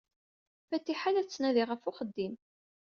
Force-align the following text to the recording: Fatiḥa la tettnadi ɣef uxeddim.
Fatiḥa 0.69 1.09
la 1.11 1.23
tettnadi 1.25 1.63
ɣef 1.65 1.83
uxeddim. 1.89 2.33